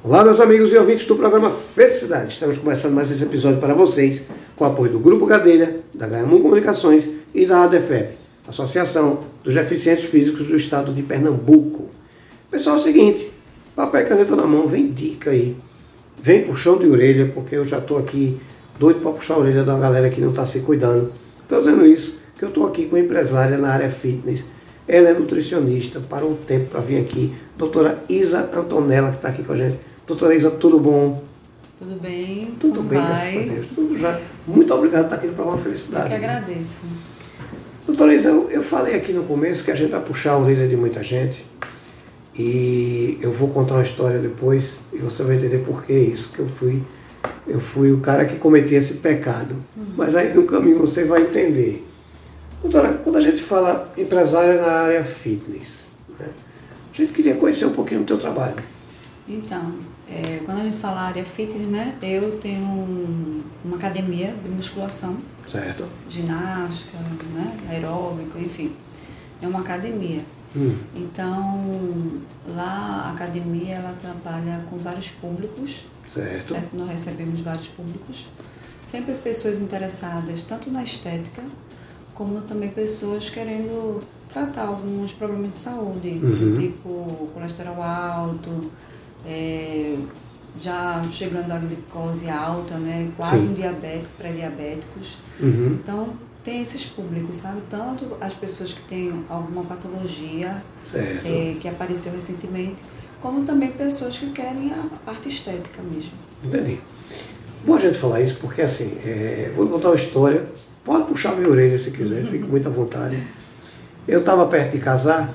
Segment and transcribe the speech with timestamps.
[0.00, 2.32] Olá, meus amigos e ouvintes do programa Felicidade.
[2.32, 6.40] Estamos começando mais esse episódio para vocês com o apoio do Grupo Gadelha, da Gamu
[6.40, 8.14] Comunicações e da ADFEP,
[8.46, 11.90] Associação dos Deficientes Físicos do Estado de Pernambuco.
[12.48, 13.32] Pessoal, é o seguinte,
[13.74, 15.56] papel e caneta na mão, vem dica aí.
[16.22, 18.40] Vem puxão de orelha, porque eu já estou aqui
[18.78, 21.12] doido para puxar a orelha da galera que não está se cuidando.
[21.42, 24.44] Estou dizendo isso, que eu estou aqui com empresária na área fitness.
[24.88, 27.34] Ela é nutricionista, parou o tempo para vir aqui.
[27.56, 29.78] Doutora Isa Antonella, que está aqui com a gente.
[30.06, 31.22] Doutora Isa, tudo bom?
[31.78, 32.54] Tudo bem?
[32.58, 33.08] Tudo bem, vai?
[33.08, 33.66] graças a Deus.
[33.74, 34.18] Tudo já.
[34.46, 36.08] Muito obrigado por estar aqui no programa Eu Felicidade.
[36.08, 36.84] que agradeço.
[37.86, 40.66] Doutora Isa, eu, eu falei aqui no começo que a gente vai puxar a orelha
[40.66, 41.44] de muita gente.
[42.34, 46.38] E eu vou contar uma história depois e você vai entender por que isso, que
[46.38, 46.82] eu fui,
[47.46, 49.54] eu fui o cara que cometia esse pecado.
[49.96, 51.87] Mas aí no caminho você vai entender.
[52.62, 56.28] Doutora, quando a gente fala empresária na área fitness, né,
[56.92, 58.56] a gente queria conhecer um pouquinho do teu trabalho.
[59.28, 59.74] Então,
[60.10, 61.94] é, quando a gente fala área fitness, né?
[62.02, 65.84] Eu tenho um- uma academia de musculação, Certo?
[66.08, 66.96] ginástica,
[67.34, 67.56] né?
[67.68, 68.74] Aeróbico, enfim.
[69.40, 70.22] É uma academia.
[70.56, 72.20] Hum, Então,
[72.56, 76.54] lá a academia ela trabalha com vários públicos, certo.
[76.54, 76.74] certo?
[76.74, 78.26] Nós recebemos vários públicos.
[78.82, 81.42] Sempre pessoas interessadas tanto na estética,
[82.18, 86.54] como também pessoas querendo tratar alguns problemas de saúde, Uhum.
[86.58, 88.50] tipo colesterol alto,
[89.24, 89.96] é,
[90.60, 93.08] já chegando a glicose alta, né?
[93.16, 93.50] Quase Sim.
[93.50, 95.16] um diabético, pré-diabéticos.
[95.40, 96.08] Uhum, Então,
[96.42, 97.60] tem esses públicos, sabe?
[97.70, 100.60] Tanto as pessoas que têm alguma patologia
[100.92, 102.82] é, que apareceu recentemente,
[103.20, 106.12] como também pessoas que querem a parte estética mesmo.
[106.42, 106.80] Entendi.
[107.64, 110.48] Bom a gente falar isso porque assim, é, vou contar uma história.
[110.88, 113.22] Pode puxar minha orelha se quiser, fique muito à vontade.
[114.08, 115.34] Eu estava perto de casar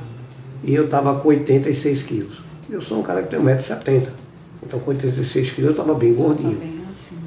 [0.63, 2.43] e eu estava com 86 quilos.
[2.67, 4.07] Eu sou um cara que tem 1,70m.
[4.65, 6.57] Então com 86 quilos eu estava bem Tá gordinho.
[6.57, 7.17] bem assim.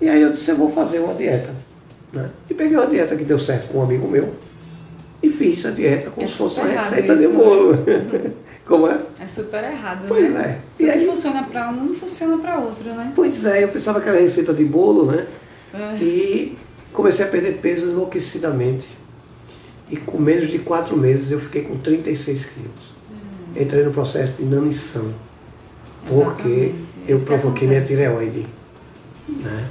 [0.00, 1.50] E aí eu disse, eu vou fazer uma dieta.
[2.10, 2.30] Né?
[2.48, 4.32] E peguei uma dieta que deu certo com um amigo meu
[5.22, 7.36] e fiz a dieta como É se fosse uma receita de isso, né?
[7.44, 7.78] bolo.
[8.64, 8.98] como é?
[9.20, 10.58] É super errado, Pois né?
[10.80, 10.82] é.
[10.82, 13.12] E aí, funciona para um não funciona para outro, né?
[13.14, 15.26] pois é, eu pensava que era receita de bolo, né?
[15.74, 15.96] É.
[16.02, 16.56] E
[16.94, 18.86] comecei a perder peso enlouquecidamente.
[19.90, 22.94] E com menos de quatro meses eu fiquei com 36 quilos.
[23.54, 25.12] Entrei no processo de inanição.
[26.08, 26.94] Porque Exatamente.
[27.06, 28.46] eu Isso que provoquei minha tireoide.
[29.28, 29.68] Né?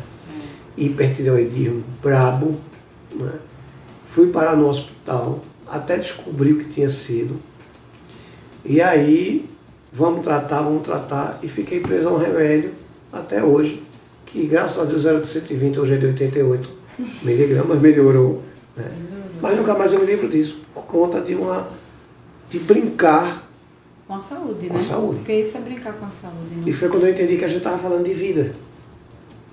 [0.77, 2.59] Hipertireoidismo brabo.
[3.15, 3.33] Né?
[4.05, 7.39] Fui parar no hospital até descobrir o que tinha sido.
[8.63, 9.49] E aí,
[9.91, 11.39] vamos tratar, vamos tratar.
[11.41, 12.71] E fiquei preso a um remédio
[13.11, 13.83] até hoje,
[14.25, 16.82] que graças a Deus era de 120, hoje é de 88
[17.23, 18.41] miligramas, melhorou.
[18.75, 18.91] Né?
[19.41, 21.69] Mas nunca mais eu me livro disso, por conta de uma.
[22.49, 23.49] de brincar.
[24.07, 24.79] Com a saúde, Com né?
[24.79, 25.15] a saúde.
[25.17, 26.63] Porque isso é brincar com a saúde, né?
[26.65, 28.53] E foi quando eu entendi que a gente estava falando de vida.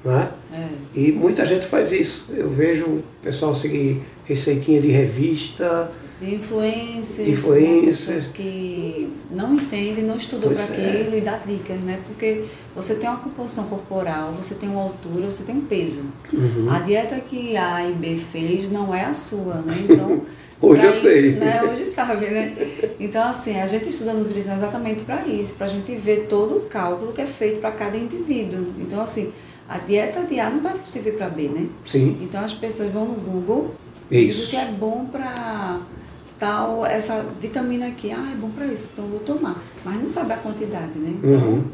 [0.04, 0.30] Né?
[0.52, 0.68] É.
[0.94, 2.32] E muita gente faz isso.
[2.32, 5.90] Eu vejo o pessoal seguir receitinha de revista.
[6.20, 8.28] De influências, influências.
[8.28, 8.34] né?
[8.34, 10.90] que não entendem, não estudam Pois para é.
[11.00, 12.00] aquilo e dá dicas, né?
[12.06, 12.44] Porque
[12.76, 16.04] você tem uma composição corporal, você tem uma altura, você tem um peso.
[16.32, 16.68] Uhum.
[16.70, 19.74] A dieta que A e B fez não é a sua, né?
[19.88, 20.20] Então.
[20.62, 21.32] Hoje eu sei.
[21.36, 21.62] né?
[21.62, 22.54] Hoje sabe, né?
[23.00, 26.60] Então, assim, a gente estuda nutrição exatamente para isso, para a gente ver todo o
[26.60, 28.66] cálculo que é feito para cada indivíduo.
[28.78, 29.32] Então, assim,
[29.66, 31.66] a dieta de A não vai servir para B, né?
[31.82, 33.74] Sim, Então as pessoas vão no Google
[34.10, 34.50] e dizem isso.
[34.50, 35.80] que é bom para
[36.40, 39.56] tal, essa vitamina aqui, ah, é bom para isso, então eu vou tomar.
[39.84, 41.14] Mas não sabe a quantidade, né?
[41.22, 41.64] Então, Uhum.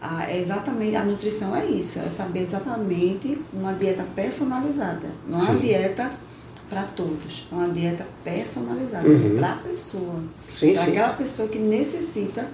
[0.00, 5.06] a, é exatamente, a nutrição é isso, é saber exatamente uma dieta personalizada.
[5.28, 6.10] Não é uma dieta
[6.68, 9.36] para todos, é uma dieta personalizada Uhum.
[9.38, 10.22] para a pessoa.
[10.74, 12.46] Para aquela pessoa que necessita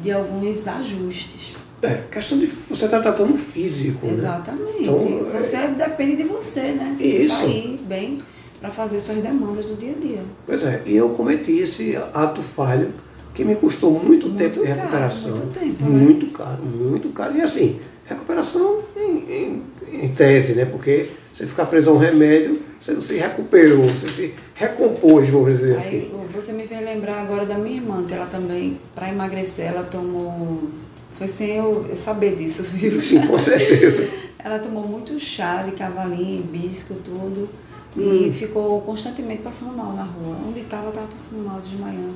[0.00, 1.56] de alguns ajustes.
[1.82, 4.06] É, questão de você está tratando físico.
[4.06, 4.12] Né?
[4.12, 4.82] Exatamente.
[4.82, 6.92] Então, é- você depende de você, né?
[6.94, 7.40] Você Isso.
[7.40, 8.18] tá aí bem
[8.60, 10.20] para fazer suas demandas do dia a dia.
[10.46, 12.92] Pois é, e eu cometi esse ato falho
[13.34, 15.36] que me custou muito, Muito tempo de caro, recuperação.
[15.36, 15.90] muito tempo, né?
[15.90, 17.36] Muito caro, muito caro.
[17.36, 19.62] E assim, recuperação em, em-
[20.04, 20.64] em tese, né?
[20.64, 25.48] Porque você ficar preso a um remédio, você não se recuperou, você se recompôs, vamos
[25.58, 25.96] dizer assim.
[25.96, 29.66] Aí o- você me fez lembrar agora da minha irmã, que ela também, para emagrecer,
[29.66, 30.62] ela tomou.
[31.12, 32.98] Foi sem eu eu saber disso, viu?
[33.00, 34.06] Sim, com certeza.
[34.38, 37.48] Ela tomou muito chá de cavalinho, hibisco, tudo.
[37.98, 40.36] E ficou constantemente passando mal na rua.
[40.48, 42.14] Onde estava, estava passando mal, desmaiando.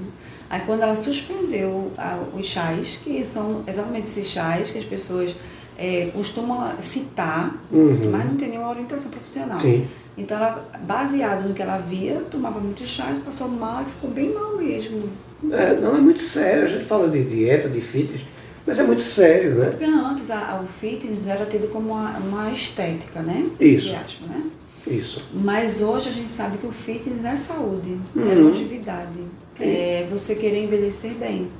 [0.50, 5.34] Aí quando ela suspendeu a- os chás, que são exatamente esses chás que as pessoas
[5.82, 7.98] eh, costumam citar, Uhum.
[8.12, 9.58] mas não tem nenhuma orientação profissional.
[9.58, 9.86] Sim.
[10.18, 14.34] Então ela, baseado no que ela via, tomava muitos chás, passou mal e ficou bem
[14.34, 15.04] mal mesmo.
[15.50, 16.64] É, não, é muito sério.
[16.64, 18.20] A gente fala de dieta, de fitness,
[18.66, 19.70] Mas é muito sério, né?
[19.70, 23.48] Porque antes a, a, o fitness era tido como uma, uma estética, né?
[23.58, 23.96] Isso.
[23.96, 24.42] Aspas, né?
[24.86, 25.24] Isso.
[25.32, 28.30] Mas hoje a gente sabe que o fitness é saúde, uhum.
[28.30, 29.20] é longevidade,
[29.58, 31.50] é você querer envelhecer bem.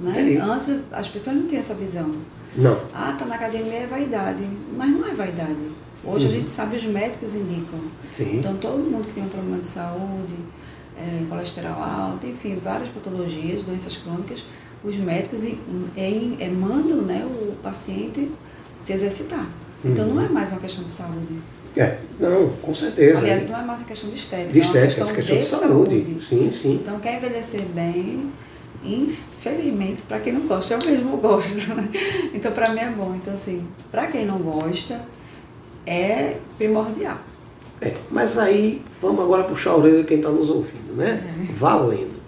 [0.00, 0.38] Né?
[0.42, 2.12] Antes as pessoas não tinham essa visão.
[2.56, 2.78] Não.
[2.94, 4.44] Ah, tá na academia é vaidade.
[4.76, 5.56] Mas não é vaidade.
[6.04, 6.32] Hoje uhum.
[6.32, 7.78] a gente sabe, os médicos indicam.
[8.12, 8.38] Sim.
[8.38, 10.36] Então todo mundo que tem um problema de saúde,
[10.96, 14.44] é, colesterol alto, enfim, várias patologias, doenças crônicas,
[14.82, 15.54] os médicos é,
[16.40, 18.30] é, mandam né, o paciente
[18.74, 19.46] se exercitar.
[19.84, 20.32] Então não é uhum.
[20.32, 21.38] mais uma questão de saúde.
[21.76, 23.18] É, não, com certeza.
[23.18, 25.64] Aliás, não é mais uma questão de estética, de estética, é uma questão, questão de,
[25.64, 26.04] de saúde.
[26.04, 26.24] saúde.
[26.24, 26.74] Sim, sim.
[26.82, 28.30] Então quer envelhecer bem,
[28.84, 31.62] infelizmente, para quem não gosta, eu mesmo gosto.
[31.74, 31.88] Né?
[32.34, 33.14] Então para mim é bom.
[33.14, 35.00] Então assim, para quem não gosta,
[35.86, 37.18] é primordial.
[37.80, 41.24] É, mas aí vamos agora puxar a orelha de quem está nos ouvindo, né?
[41.48, 41.52] É.
[41.52, 42.20] Valendo.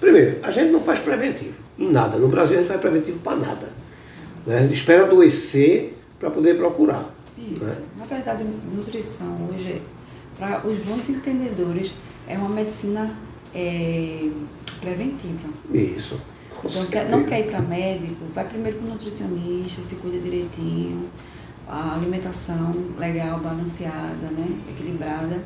[0.00, 2.16] Primeiro, a gente não faz preventivo em nada.
[2.16, 3.68] No Brasil a gente faz preventivo para nada.
[4.46, 4.58] Né?
[4.58, 7.15] A gente espera adoecer para poder procurar.
[7.38, 7.80] Isso.
[7.80, 7.86] Né?
[7.98, 9.82] Na verdade, nutrição hoje,
[10.38, 11.92] para os bons entendedores,
[12.26, 13.16] é uma medicina
[13.54, 14.28] é,
[14.80, 15.48] preventiva.
[15.72, 16.20] Isso.
[16.64, 21.08] Então, quer, não quer ir para médico, vai primeiro para o nutricionista, se cuida direitinho,
[21.68, 25.42] a alimentação legal, balanceada, né, equilibrada,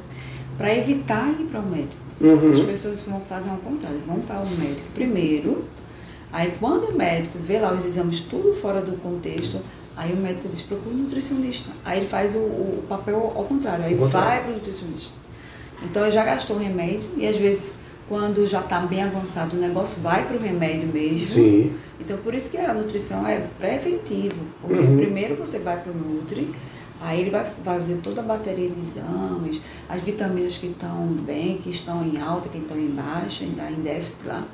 [0.57, 2.01] para evitar ir para o médico.
[2.21, 2.53] Uhum.
[2.53, 5.65] As pessoas vão fazer ao contrário, vão para o médico primeiro,
[6.33, 9.59] aí quando o médico vê lá os exames tudo fora do contexto,
[10.01, 11.71] Aí o médico diz, procura um nutricionista.
[11.85, 15.13] Aí ele faz o, o papel ao contrário, aí vai para o nutricionista.
[15.83, 17.75] Então ele já gastou o remédio e às vezes
[18.09, 21.29] quando já está bem avançado o negócio vai para o remédio mesmo.
[21.29, 21.75] Sim.
[22.01, 24.97] Então por isso que a nutrição é preventivo, porque uhum.
[24.97, 26.49] primeiro você vai para o Nutri,
[27.03, 31.69] aí ele vai fazer toda a bateria de exames, as vitaminas que estão bem, que
[31.69, 34.47] estão em alta, que estão em baixa, ainda em déficit lá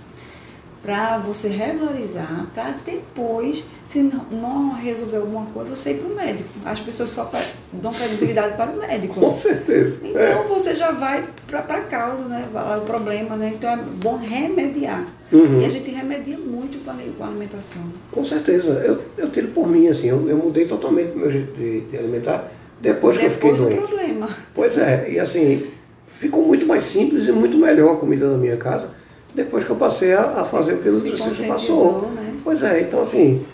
[0.87, 6.49] para você regularizar, para depois, se não resolver alguma coisa, você ir para o médico.
[6.65, 7.29] As pessoas só
[7.73, 9.19] dão credibilidade para o médico.
[9.19, 9.99] Com certeza.
[10.05, 10.45] Então é.
[10.47, 12.49] você já vai para a causa, né?
[12.79, 13.51] o problema, né?
[13.57, 15.05] Então é bom remediar.
[15.33, 15.61] Uhum.
[15.61, 17.83] E a gente remedia muito com a, alimentação.
[18.13, 18.75] Com certeza.
[18.87, 21.99] Eu, eu tiro por mim, assim, eu, eu mudei totalmente o meu jeito de, de
[21.99, 22.49] alimentar
[22.81, 23.71] depois, depois que eu fiquei doente.
[23.71, 24.29] Depois do problema.
[24.55, 25.67] Pois é, e assim,
[26.07, 28.95] ficou muito mais simples e muito melhor a comida da minha casa
[29.37, 32.11] depois que eu passei a, a fazer o que o nutricionista passou.
[32.13, 32.35] Né?
[32.43, 33.45] Pois é, então assim,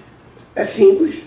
[0.55, 1.23] é simples,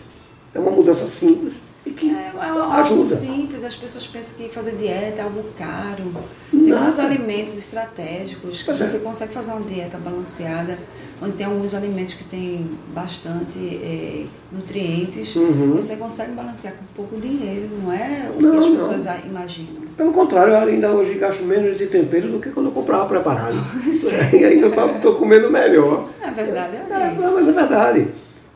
[0.53, 1.55] é uma mudança simples
[1.85, 3.03] e que é, é ajuda.
[3.03, 6.11] simples, as pessoas pensam que fazer dieta é algo caro.
[6.51, 8.99] Tem alguns alimentos estratégicos que pois você é.
[8.99, 10.77] consegue fazer uma dieta balanceada,
[11.21, 15.73] onde tem alguns alimentos que têm bastante é, nutrientes, uhum.
[15.73, 19.19] você consegue balancear com pouco dinheiro, não é o não, que as pessoas não.
[19.25, 19.85] imaginam.
[19.95, 23.55] Pelo contrário, eu ainda hoje gasto menos de tempero do que quando eu comprava preparado.
[24.33, 26.09] e ainda estou comendo melhor.
[26.21, 26.79] É verdade, é.
[26.79, 28.07] é não, mas é verdade.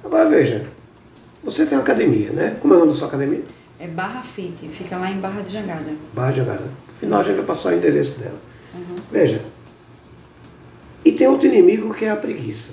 [0.04, 0.66] Agora veja,
[1.44, 2.58] você tem uma academia, né?
[2.62, 3.42] Como é o nome da sua academia?
[3.80, 5.94] É Barra Fit, fica lá em Barra de Jangada.
[6.14, 6.66] Barra de Jangada.
[6.88, 8.40] No final a gente vai passar o endereço dela.
[8.76, 8.96] Uhum.
[9.12, 9.42] Veja,
[11.04, 12.72] e tem outro inimigo que é a preguiça.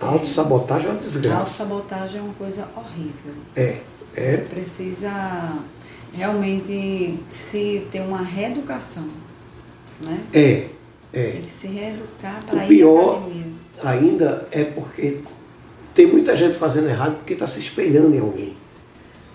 [0.00, 1.36] A autossabotagem é uma desgraça.
[1.36, 3.34] A autossabotagem é uma coisa horrível.
[3.54, 3.80] É.
[4.16, 4.26] é.
[4.26, 5.58] Você precisa
[6.12, 9.08] realmente se ter uma reeducação.
[10.00, 10.20] Né?
[10.32, 10.68] É.
[11.12, 11.32] É.
[11.32, 13.28] Tem que se reeducar para o pior
[13.84, 15.20] ainda é porque
[15.94, 18.56] tem muita gente fazendo errado porque está se espelhando em alguém.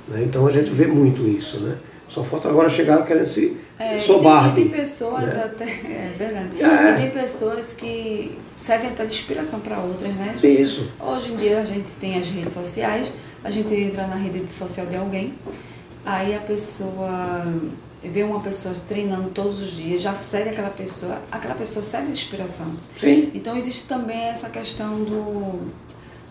[0.08, 0.24] Né?
[0.24, 1.78] Então a gente vê muito isso, né?
[2.08, 4.50] Só falta agora chegar querendo se é, sobar.
[4.50, 5.44] E tem, pessoas né?
[5.44, 5.66] até.
[5.94, 6.62] É verdade.
[6.62, 6.92] É.
[6.92, 10.36] E tem pessoas que servem até de inspiração para outras, né?
[10.44, 10.92] Isso.
[11.00, 13.12] Hoje em dia a gente tem as redes sociais,
[13.44, 15.34] a gente entra na rede social de alguém,
[16.06, 17.46] aí a pessoa
[18.04, 22.14] vê uma pessoa treinando todos os dias, já segue aquela pessoa, aquela pessoa serve de
[22.14, 22.72] inspiração.
[23.00, 23.32] Sim.
[23.34, 25.62] Então existe também essa questão do,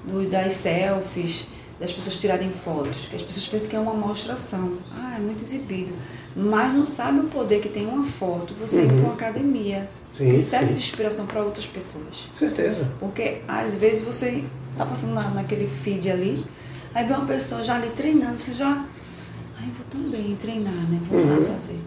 [0.04, 1.46] do das selfies
[1.82, 4.78] das pessoas tirarem fotos, que as pessoas pensam que é uma mostração.
[4.96, 5.92] Ah, é muito exibido.
[6.34, 8.84] Mas não sabe o poder que tem uma foto, você uhum.
[8.84, 10.74] ir para uma academia, sim, que serve sim.
[10.74, 12.28] de inspiração para outras pessoas.
[12.32, 12.88] Certeza.
[13.00, 16.46] Porque às vezes você está passando na, naquele feed ali,
[16.94, 18.86] aí vê uma pessoa já ali treinando, você já.
[19.60, 21.00] Ai, vou também treinar, né?
[21.10, 21.40] Vou uhum.
[21.40, 21.80] lá fazer.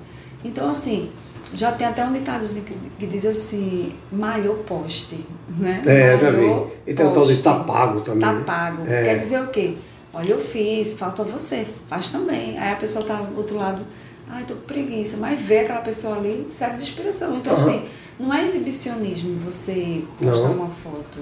[0.46, 1.10] Então, assim,
[1.54, 5.82] já tem até um ditadozinho que, que diz assim, malhou poste, né?
[5.86, 6.72] É, malhou, já vi.
[6.88, 8.22] E tem o tal de tá pago também.
[8.22, 8.84] Tá pago.
[8.88, 9.04] É.
[9.04, 9.76] Quer dizer o quê?
[10.14, 12.58] Olha, eu fiz, falta você, faz também.
[12.58, 13.86] Aí a pessoa tá do outro lado,
[14.30, 17.36] ai, tô com preguiça, mas vê aquela pessoa ali, serve de inspiração.
[17.36, 17.60] Então, uhum.
[17.60, 17.86] assim,
[18.20, 20.56] não é exibicionismo você postar não.
[20.56, 21.20] uma foto.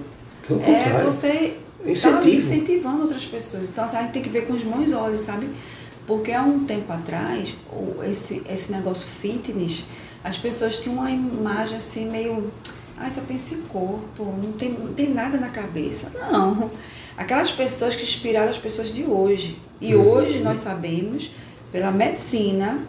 [0.48, 1.06] Pelo é contrário.
[1.06, 2.22] você Incentivo.
[2.22, 3.70] tá incentivando outras pessoas.
[3.70, 5.50] Então, assim, a gente tem que ver com os bons olhos, sabe?
[6.06, 7.56] Porque há um tempo atrás,
[8.10, 9.86] esse, esse negócio fitness
[10.24, 12.52] as pessoas tinham uma imagem assim meio.
[12.98, 16.12] Ah, só pensa em corpo, não tem, não tem nada na cabeça.
[16.18, 16.72] Não.
[17.18, 19.60] aquelas pessoas que inspiraram as pessoas de hoje.
[19.82, 20.08] E Uhum.
[20.08, 21.32] hoje nós sabemos,
[21.72, 22.80] pela medicina,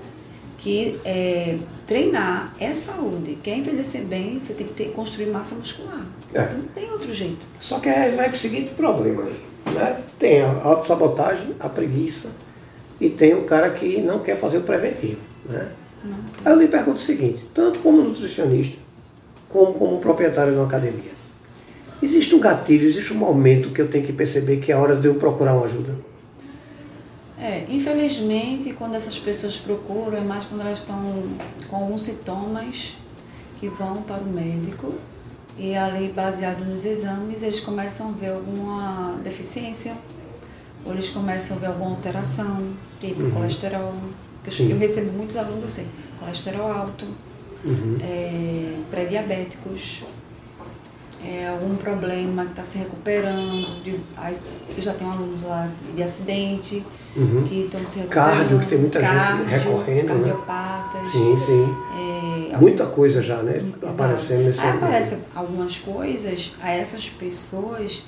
[0.58, 3.36] que é, treinar é saúde.
[3.42, 6.06] Quer envelhecer bem, você tem que ter, construir massa muscular.
[6.32, 6.52] É.
[6.52, 7.44] Não tem outro jeito.
[7.58, 10.00] Só que é, o seguinte problema aí, né?
[10.18, 12.30] Tem a autossabotagem, a preguiça
[13.04, 15.70] e tem o cara que não quer fazer o preventivo, né?
[16.42, 18.78] Aí eu lhe pergunto o seguinte, tanto como nutricionista,
[19.48, 21.12] como como proprietário de uma academia,
[22.02, 24.96] existe um gatilho, existe um momento que eu tenho que perceber que é a hora
[24.96, 25.94] de eu procurar uma ajuda?
[27.38, 31.24] É, infelizmente, quando essas pessoas procuram, é mais quando elas estão
[31.68, 32.96] com alguns sintomas
[33.60, 34.94] que vão para o médico
[35.58, 39.94] e ali, baseado nos exames, eles começam a ver alguma deficiência
[40.84, 42.62] ou eles começam a ver alguma alteração,
[43.00, 43.92] tipo colesterol.
[44.42, 45.86] que Eu, eu recebo muitos alunos assim,
[46.18, 47.06] colesterol alto,
[47.64, 47.96] Uhum.
[48.02, 50.02] é, pré-diabéticos,
[51.26, 53.82] é, algum problema que está se recuperando.
[53.82, 54.36] De, aí,
[54.76, 56.84] eu já tenho alunos lá de, de acidente
[57.16, 57.42] Uhum.
[57.44, 58.36] que estão se recuperando.
[58.36, 60.04] Cardio, que tem muita gente cardio, recorrendo, né?
[60.06, 61.08] Cardiopatas.
[61.12, 61.76] Sim, sim.
[62.52, 63.56] é, Muita coisa já, né?
[63.56, 64.02] Exato.
[64.02, 68.02] Aparecendo nesse Aí aparecem algumas coisas, a essas pessoas,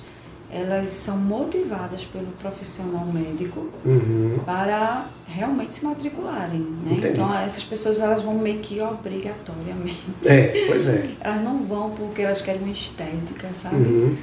[0.50, 4.38] elas são motivadas pelo profissional médico Uhum.
[4.44, 7.00] para realmente se matricularem, né?
[7.12, 9.96] Então essas pessoas elas vão meio que obrigatoriamente.
[10.24, 11.02] É, pois é.
[11.20, 13.76] Elas não vão porque elas querem uma estética, sabe?
[13.76, 14.16] Uhum.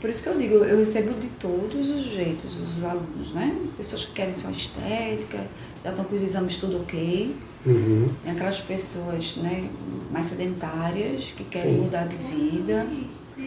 [0.00, 3.54] Por isso que eu digo, eu recebo de todos os jeitos os alunos, né?
[3.76, 5.38] Pessoas que querem só estética,
[5.84, 7.36] já estão com os exames tudo ok.
[7.66, 8.08] Uhum.
[8.22, 9.68] Tem aquelas pessoas né,
[10.10, 11.80] mais sedentárias que querem Sim.
[11.82, 12.86] mudar de vida.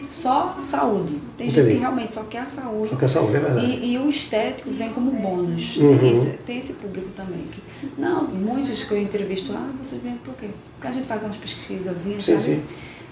[0.08, 1.20] Só saúde.
[1.36, 1.76] Tem gente Entendi.
[1.76, 2.90] que realmente só quer a saúde.
[2.90, 3.66] Só que a saúde é verdade.
[3.66, 5.76] E, e o estético vem como bônus.
[5.76, 5.98] Uhum.
[5.98, 7.42] Tem, esse, tem esse público também.
[7.50, 7.62] Que,
[7.98, 10.48] não, muitos que eu entrevisto, ah, vocês vêm por quê?
[10.74, 12.44] Porque a gente faz umas pesquisazinhas, Sim, sabe?
[12.44, 12.62] sim.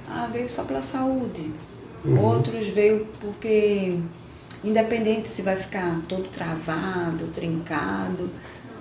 [0.08, 1.50] Ah, veio só pela saúde.
[2.04, 2.20] Uhum.
[2.20, 3.98] Outros veio porque,
[4.64, 8.28] independente se vai ficar todo travado, trincado,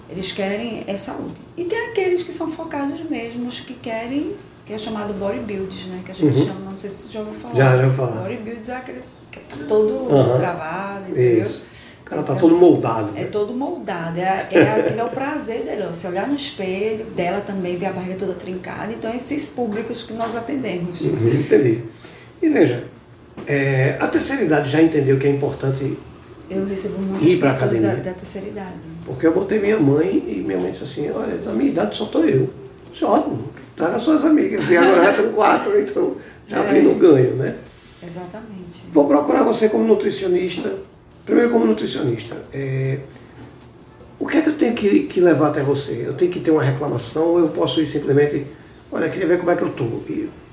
[0.10, 1.36] eles querem é saúde.
[1.56, 6.02] E tem aqueles que são focados mesmos, que querem, que é chamado bodybuilds, né?
[6.06, 6.46] Que a gente Uhum.
[6.48, 7.56] chama, não sei se já ouviu falar.
[7.56, 8.22] Já, já ouvi falar.
[8.22, 9.02] Bodybuilds é aquele
[9.32, 10.38] que tá todo Aham.
[10.40, 11.44] travado, entendeu?
[11.44, 11.66] Isso.
[12.02, 13.10] O cara tá Então, todo moldado.
[13.16, 13.28] É né?
[13.32, 15.94] todo moldado, é, é, aquele é o prazer ó.
[15.94, 18.92] Você olhar no espelho, dela também, ver a barriga toda trincada.
[18.92, 21.02] Então, esses públicos que nós atendemos.
[21.02, 21.84] Uhum, entendi.
[22.42, 22.84] E veja,
[23.48, 25.98] é, a terceira idade já entendeu que é importante,
[26.50, 28.04] Eu recebo Ir muitas pra pessoas da, academia?
[28.04, 28.74] da terceira idade.
[29.06, 32.06] porque eu botei minha mãe e minha mãe disse assim, olha, na minha idade só
[32.08, 32.42] tô eu.
[32.42, 32.54] Eu
[32.92, 33.46] Disse, ótimo,
[33.82, 34.70] traga suas amigas.
[34.70, 36.16] E agora já estão quatro, então
[36.48, 36.72] já É.
[36.74, 37.56] vem no ganho, né?
[38.04, 38.86] Exatamente.
[38.94, 40.72] Vou procurar você como nutricionista.
[41.26, 42.36] Primeiro como nutricionista.
[42.54, 43.00] É,
[44.20, 46.04] o que é que eu tenho que, que levar até você?
[46.06, 48.46] Eu tenho que ter uma reclamação ou eu posso ir simplesmente,
[48.92, 50.04] olha, queria ver como é que eu estou.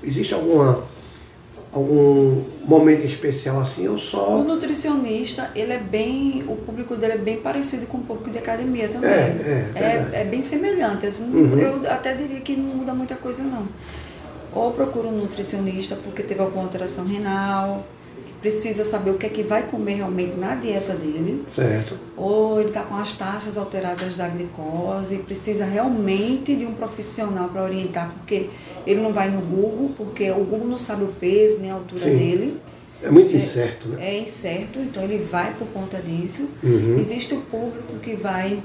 [0.03, 0.83] Existe alguma,
[1.71, 4.37] algum momento especial assim ou O só.
[4.43, 6.43] nutricionista, ele é bem.
[6.47, 9.09] O público dele é bem parecido com o público de academia também.
[9.09, 9.15] É,
[9.75, 10.15] é, verdade.
[10.15, 11.05] é, bem semelhante.
[11.05, 11.57] assim, Uhum.
[11.59, 13.67] Eu até diria que não muda muita coisa, não.
[14.53, 17.85] Ou procura um nutricionista porque teve alguma alteração renal,
[18.41, 21.43] precisa saber o que é que vai comer realmente na dieta dele.
[21.47, 21.97] Certo.
[22.15, 27.63] ou ele está com as taxas alteradas da glicose, precisa realmente de um profissional para
[27.63, 28.49] orientar, porque
[28.87, 32.01] ele não vai no Google, porque o Google não sabe o peso nem a altura
[32.01, 32.17] Sim.
[32.17, 32.57] dele,
[33.03, 33.97] É muito incerto, né?
[34.09, 36.49] é incerto, então ele vai por conta disso.
[36.63, 36.95] Uhum.
[36.99, 38.61] Existe o público que vai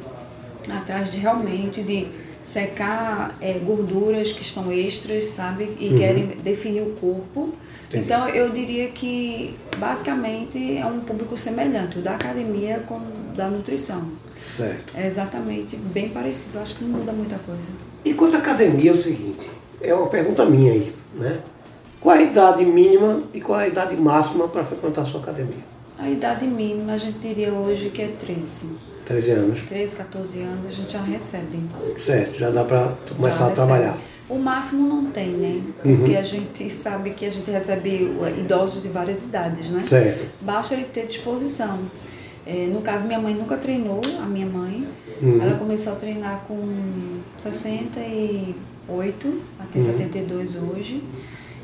[0.69, 2.07] atrás de realmente de
[2.43, 5.71] secar é, gorduras que estão extras, sabe?
[5.81, 5.97] E Uhum.
[5.97, 7.55] querem definir o corpo.
[7.95, 8.05] Entendi.
[8.07, 13.49] Então eu diria que basicamente é um público semelhante, o da academia com o da
[13.49, 14.11] nutrição.
[14.57, 14.93] Certo.
[14.97, 17.71] É exatamente bem parecido, acho que não muda muita coisa.
[18.05, 19.49] E quanto à academia é o seguinte,
[19.81, 21.41] é uma pergunta minha aí, né?
[22.01, 25.21] Qual é a idade mínima e qual é a idade máxima para frequentar a sua
[25.23, 25.65] academia?
[25.99, 28.73] A idade mínima a gente diria hoje que é 13.
[29.07, 29.61] 13 anos.
[29.61, 31.61] 13, 14 anos a gente já recebe.
[31.97, 33.69] Certo, já dá para começar Já a recebe.
[33.69, 33.99] trabalhar.
[34.29, 35.61] O máximo não tem, né?
[35.85, 35.97] Uhum.
[35.97, 39.83] Porque a gente sabe que a gente recebe uh, idosos de várias idades, né?
[39.85, 40.25] Certo.
[40.41, 41.79] Basta ele ter disposição.
[42.47, 44.87] É, no caso, minha mãe nunca treinou, a minha mãe.
[45.21, 45.41] Uhum.
[45.41, 46.59] Ela começou a treinar com
[47.37, 49.89] 68, ela tem Uhum.
[49.89, 51.03] 72 hoje.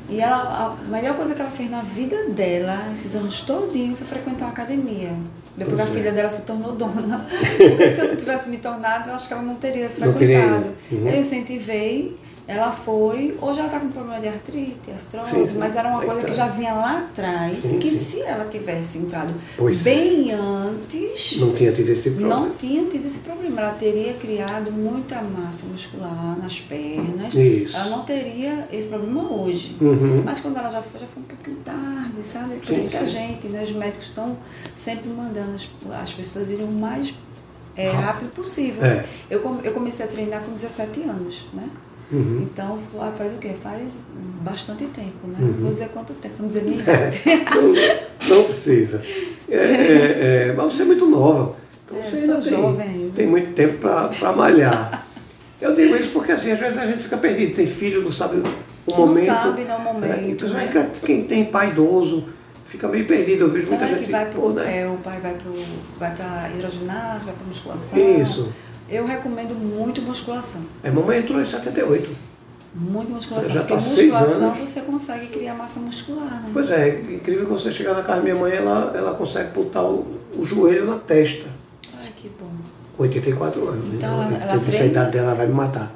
[0.09, 4.05] E ela, a melhor coisa que ela fez na vida dela, esses anos todinho, foi
[4.05, 5.15] frequentar uma academia.
[5.55, 5.87] Depois que a é.
[5.87, 7.25] filha dela se tornou dona.
[7.57, 10.39] Porque se eu não tivesse me tornado, eu acho que ela não teria Não teria
[10.41, 10.71] frequentado.
[10.91, 11.07] Uhum.
[11.07, 12.17] Eu incentivei,
[12.47, 15.57] ela foi, hoje ela está com problema de artrite, artrose, Sim, sim.
[15.57, 19.33] mas era uma coisa que já vinha lá atrás, Sim, que se ela tivesse entrado
[19.55, 22.35] Pois bem antes, Não tinha tido esse problema.
[22.35, 23.61] não tinha tido esse problema.
[23.61, 27.33] Ela teria criado muita massa muscular nas pernas.
[27.33, 27.75] Isso.
[27.77, 29.77] Ela não teria esse problema hoje.
[29.79, 30.23] Uhum.
[30.25, 32.55] Mas quando ela já foi, já foi um pouquinho tarde, sabe?
[32.55, 34.35] Por isso que a gente, né, os médicos estão
[34.75, 35.67] sempre mandando as,
[36.01, 37.13] as pessoas irem o mais
[37.75, 38.83] é, rápido possível.
[38.83, 39.05] É.
[39.29, 41.69] Eu, eu comecei a treinar com 17 anos, né?
[42.11, 42.39] Uhum.
[42.41, 43.51] Então, fa- faz o quê?
[43.53, 43.89] Faz
[44.41, 45.37] bastante tempo, né?
[45.39, 45.53] Uhum.
[45.61, 47.21] Vou dizer quanto tempo, vamos dizer minha É, idade.
[47.55, 49.01] não, não precisa.
[49.49, 51.55] É, é, é, mas você é muito nova.
[51.85, 55.07] Então É, você ainda tem, jovem tem muito tempo para malhar.
[55.59, 58.37] Eu digo isso porque assim, às vezes a gente fica perdido, tem filho, não sabe
[58.37, 58.43] o
[58.91, 59.25] Não momento.
[59.25, 60.91] sabe, não, o momento, É, e principalmente né?
[61.05, 62.25] quem tem pai idoso
[62.65, 63.43] fica meio perdido.
[63.43, 64.05] Eu vejo muita gente.
[64.05, 64.81] que vai pô, pro, né?
[64.81, 65.51] é, o pai vai para
[65.99, 67.99] vai hidroginásio, vai para musculação.
[68.21, 68.51] Isso.
[68.91, 70.61] Eu recomendo muito musculação.
[70.83, 72.09] É, mamãe entrou em 78.
[72.75, 73.53] Muito musculação.
[73.53, 76.49] Já porque tá musculação você consegue criar massa muscular, né?
[76.53, 79.83] Pois é, incrível que você chegar na casa da minha mãe, ela, ela consegue botar
[79.83, 80.05] o,
[80.37, 81.47] o joelho na testa.
[81.99, 82.47] Ai, que bom.
[82.97, 83.93] Com 84 anos.
[83.93, 84.85] Então, ela- ela essa treina?
[84.85, 85.91] idade dela ela vai me matar.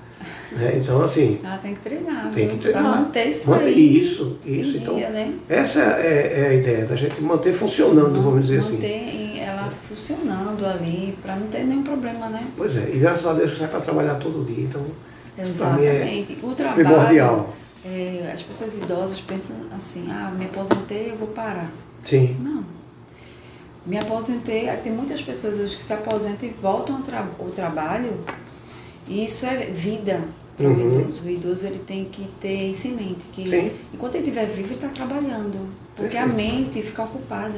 [0.51, 0.77] Né?
[0.81, 2.83] Então, assim, Ela tem que treinar, Tem que treinar.
[2.83, 3.97] Pra manter isso Manter- aí.
[3.99, 4.95] isso, isso, então.
[4.95, 5.33] dia, né?
[5.49, 8.75] essa é, é a ideia, da gente manter funcionando, vamos dizer assim.
[8.75, 9.24] Manter
[9.65, 12.41] ela funcionando ali, pra não ter nenhum problema, né?
[12.57, 14.85] Pois é, e graças a Deus sai para trabalhar todo dia, então
[15.37, 16.37] é Exatamente.
[16.43, 17.53] O trabalho, primordial.
[17.85, 21.69] é, as pessoas idosas pensam assim, ah, me aposentei, eu vou parar.
[22.03, 22.63] Sim, Não.
[23.85, 28.13] Me aposentei, tem muitas pessoas hoje que se aposentam e voltam ao, tra ao trabalho,
[29.07, 30.23] e isso é vida
[30.57, 30.75] para Uhum.
[30.91, 31.23] o idoso.
[31.25, 33.71] O idoso ele tem que ter isso em mente, que Sim.
[33.93, 36.35] enquanto ele estiver vivo, ele está trabalhando, porque a Perfeito.
[36.51, 37.53] mente fica ocupada.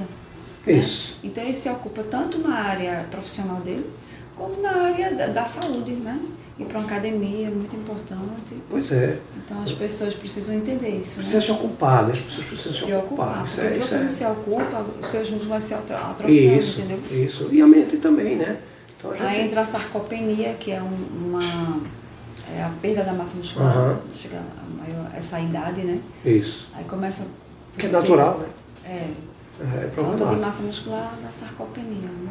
[0.73, 0.79] Né?
[0.79, 1.17] isso.
[1.23, 3.89] Então ele se ocupa tanto na área profissional dele,
[4.35, 6.19] como na área da, da saúde, né?
[6.59, 8.55] Ir para uma academia é muito importante.
[8.69, 11.17] Pois é, Então as pessoas precisam entender isso.
[11.17, 11.43] precisa né?
[11.45, 12.13] se ocupar, né?
[12.13, 13.43] As pessoas precisam se, se ocupar.
[13.45, 15.95] Isso Porque é- se você é- não se ocupa, os seus músculos vão se atro-
[15.95, 16.99] atrofiando, Isso, entendeu?
[17.25, 17.49] isso.
[17.51, 18.57] E a mente também, né?
[18.97, 19.25] Então a gente...
[19.27, 21.39] Aí entra a sarcopenia, que é um- uma
[22.55, 25.99] é a perda da massa muscular, chega a maior, essa idade, né?
[26.25, 26.69] Isso.
[26.73, 27.23] Aí começa
[27.77, 28.47] Que é natural, né?
[28.85, 29.07] É,
[29.59, 32.29] É falta de massa muscular da sarcopenia, né?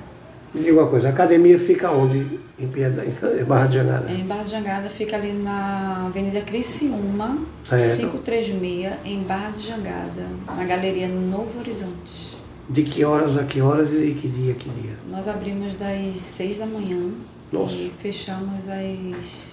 [0.55, 2.41] Me diga uma coisa, a academia fica onde?
[2.59, 4.11] Em, Piedade, em Barra de Jangada?
[4.11, 7.97] Em Barra de Jangada fica ali na Avenida Criciúma, Certo.
[8.01, 12.37] 536, em Barra de Jangada, na Galeria Novo Horizonte.
[12.69, 14.97] De que horas a que horas e que dia a que dia?
[15.11, 17.11] Nós abrimos das 6 da manhã
[17.53, 17.75] Nossa.
[17.75, 19.53] e fechamos às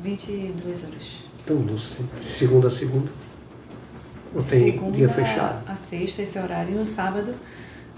[0.00, 1.16] 22 horas.
[1.44, 3.10] Então, de segunda a segunda?
[4.32, 5.62] Tem Segunda dia fechado?
[5.66, 6.72] a sexta, esse horário.
[6.72, 7.34] E no sábado,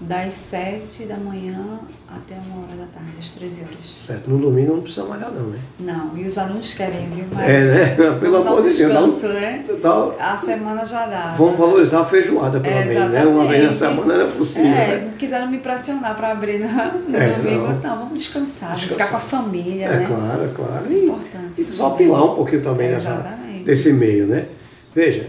[0.01, 3.95] das 7 da manhã até uma hora da tarde, às 13 horas.
[4.07, 5.59] Certo, no domingo não precisa malhar não, né?
[5.79, 7.25] Não, e os alunos querem, viu?
[7.31, 7.95] Mas É, né?
[8.19, 8.77] Pelo vamos amor de Deus.
[8.77, 9.63] descanso, né?
[9.81, 11.35] dá- A semana já dá.
[11.37, 13.25] Vamos valorizar a feijoada, pelo É, menos, né?
[13.25, 15.05] Uma vez na semana não é possível, É, né?
[15.11, 17.67] não quiseram me pressionar para abrir no, no É, domingo.
[17.67, 17.79] não.
[17.79, 17.97] Não.
[17.99, 19.07] vamos descansar, vamos Descansar.
[19.07, 20.05] ficar com a família, É né?
[20.07, 20.85] claro, claro.
[20.89, 23.63] É importante e isso desopilar um pouquinho também É, exatamente.
[23.63, 24.47] desse meio, né?
[24.93, 25.27] Veja,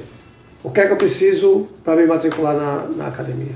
[0.64, 3.52] o que é que eu preciso para me matricular na, na academia?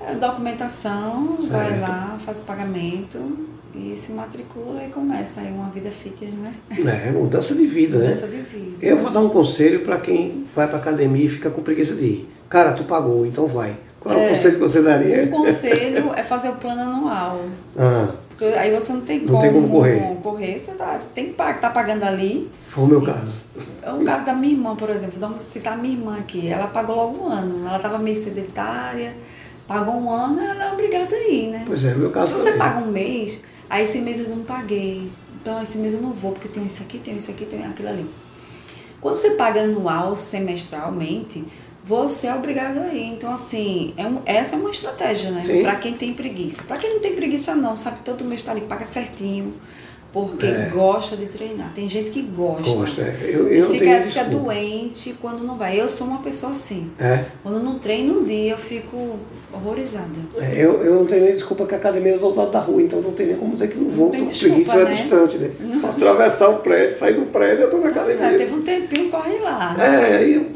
[0.00, 1.80] É, documentação, vai Certo.
[1.82, 3.18] lá, faz o pagamento
[3.74, 6.54] e se matricula e começa aí uma vida fitness, né?
[7.06, 8.06] É, mudança de vida, né?
[8.08, 8.76] Mudança de vida.
[8.80, 12.04] Eu vou dar um conselho para quem vai para academia e fica com preguiça de
[12.04, 12.28] ir.
[12.48, 13.76] Cara, tu pagou, então vai.
[14.00, 14.28] Qual é, o É.
[14.30, 15.24] conselho que você daria?
[15.24, 17.40] O conselho é fazer o plano anual.
[17.76, 20.58] Ah, Porque Aí você não tem Não como, tem como correr.
[20.58, 22.48] você tá, tem que pagar, tá pagando ali.
[22.68, 23.32] foi o meu caso.
[23.82, 25.18] É o caso da minha irmã, por exemplo.
[25.18, 26.48] Vamos citar a minha irmã aqui.
[26.48, 27.66] Ela pagou logo um ano.
[27.66, 29.16] Ela estava meio sedentária,
[29.66, 31.64] pagou um ano, ela é obrigada a ir, né?
[31.66, 32.58] Pois é, meu caso Se você também.
[32.58, 35.10] paga um mês, aí esse mês eu não paguei.
[35.40, 37.88] Então esse mês eu não vou, porque tem isso aqui, tem isso aqui, tem aquilo
[37.88, 38.06] ali.
[39.00, 41.44] Quando você paga anual, semestralmente,
[41.84, 43.04] você é obrigado a ir.
[43.12, 45.42] Então, assim, é um- essa é uma estratégia, né?
[45.62, 46.64] Pra quem tem preguiça.
[46.64, 48.00] Pra quem não tem preguiça, não, sabe?
[48.04, 49.54] Todo mês tá ali, paga certinho,
[50.26, 50.70] porque É.
[50.72, 51.72] gosta de treinar.
[51.74, 52.62] Tem gente que gosta.
[52.62, 53.16] Gosta, é.
[53.22, 55.80] Eu, eu não fica, tenho fica doente quando não vai.
[55.80, 56.90] Eu sou uma pessoa assim.
[56.98, 59.18] É, Quando não treino um dia, eu fico
[59.52, 60.08] horrorizada.
[60.38, 62.60] é, eu, eu não tenho nem desculpa que a academia é do outro lado da
[62.60, 64.90] rua, então não tem nem como dizer que não vou, desculpa, preguiça é né?
[64.92, 65.50] distante, né?
[65.80, 68.38] Só atravessar o prédio, sair do prédio, eu tô na é, academia.
[68.38, 69.74] teve um tempinho, corre lá.
[69.80, 70.46] É, eu-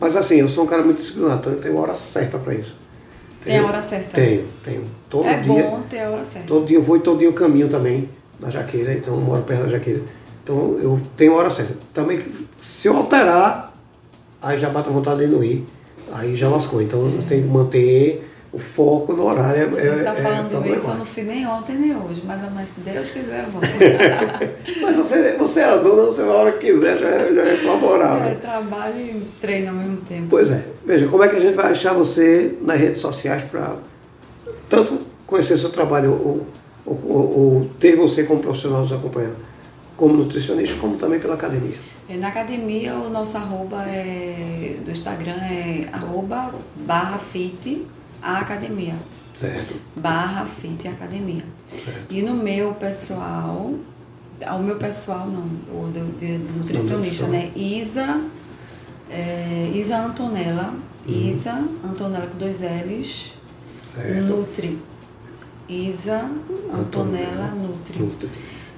[0.00, 2.78] mas assim, eu sou um cara muito disciplinado, então eu tenho hora certa para isso.
[3.44, 4.14] Tem a hora certa.
[4.20, 4.84] Tenho, tenho.
[5.08, 5.62] Todo é dia.
[5.62, 6.46] bom ter a hora certa.
[6.48, 9.42] Todo dia eu vou e todo dia eu caminho também na jaqueira, então eu moro
[9.42, 10.02] perto da jaqueira.
[10.42, 11.74] Então eu tenho hora certa.
[11.92, 12.24] Também,
[12.60, 13.74] se eu alterar,
[14.40, 15.66] aí já bate a vontade de não ir,
[16.12, 16.80] aí já lascou.
[16.80, 19.98] Então eu tenho que manter o foco no horário é.
[19.98, 22.80] Está é, falando é isso, eu não fiz nem ontem nem hoje, mas, mas se
[22.80, 23.60] Deus quiser, eu vou.
[24.80, 27.56] mas você, você é adulto, você vai a hora que quiser, já, é, já é
[27.56, 28.28] favorável.
[28.28, 30.28] É, trabalho e treino ao mesmo tempo.
[30.30, 30.64] Pois é.
[30.84, 33.76] Veja, como é que a gente vai achar você nas redes sociais para
[34.68, 36.46] tanto conhecer seu trabalho
[36.88, 39.36] ou, ou, ter você como profissional nos acompanhando,
[39.96, 41.76] como nutricionista, como também pela academia?
[42.08, 47.86] É, na academia, o nosso arroba é, do Instagram é arroba barra fit
[48.22, 48.94] a academia.
[49.34, 49.76] Certo.
[49.94, 51.44] Barra fit academia.
[51.68, 52.06] Certo.
[52.10, 53.74] E no meu pessoal,
[54.46, 57.50] ao meu pessoal não, o de, nutricionista, né?
[57.54, 58.22] Isa,
[59.10, 60.74] é, Isa Antonella,
[61.06, 61.14] uhum.
[61.14, 63.32] Isa Antonella com dois L's,
[63.84, 64.24] certo.
[64.24, 64.78] Nutri.
[65.68, 66.30] Isa
[66.72, 67.98] Antonella, Antonella Nutri.
[67.98, 68.28] Nutri.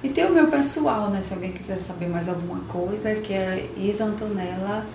[0.03, 1.21] E tem o meu pessoal, né?
[1.21, 4.85] Se alguém quiser saber mais alguma coisa, que é Isa Antonella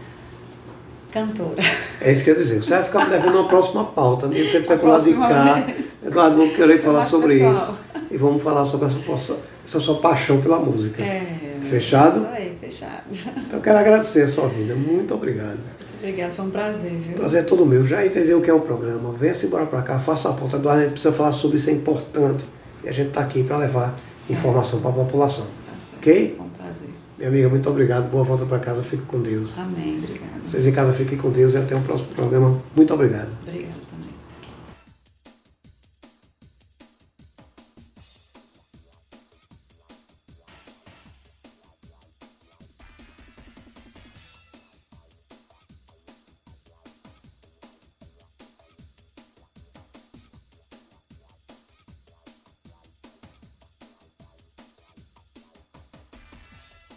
[1.16, 1.62] cantora.
[2.00, 2.62] É isso que eu ia dizer.
[2.62, 4.26] Você vai ficar devendo uma próxima pauta.
[4.26, 4.42] Né?
[4.42, 5.66] Você vai falar de cá.
[6.04, 7.52] Eduardo, vamos querer falar sobre pessoal.
[7.52, 7.78] isso.
[8.10, 11.02] E vamos falar sobre essa, essa sua paixão pela música.
[11.02, 11.56] É.
[11.70, 12.18] Fechado?
[12.18, 13.04] Isso aí, fechado.
[13.46, 14.74] Então quero agradecer a sua vida.
[14.74, 15.58] Muito obrigado.
[15.58, 17.16] Muito obrigada, foi um prazer, viu?
[17.16, 17.84] Prazer é todo meu.
[17.84, 19.12] Já entendeu o que é o programa.
[19.12, 20.56] Venha-se embora para cá, faça a ponta.
[20.56, 22.44] Eduardo, a gente precisa falar sobre isso, é importante.
[22.84, 24.38] E a gente está aqui para levar certo.
[24.38, 25.44] informação para a população.
[25.44, 25.96] Tá certo.
[25.98, 26.34] Ok?
[26.36, 26.88] Foi um prazer.
[27.18, 28.10] Minha amiga, muito obrigado.
[28.10, 28.82] Boa volta para casa.
[28.82, 29.58] Fique com Deus.
[29.58, 30.00] Amém.
[30.04, 30.32] Obrigada.
[30.44, 32.60] Vocês em casa fiquem com Deus e até o próximo programa.
[32.74, 33.30] Muito obrigado.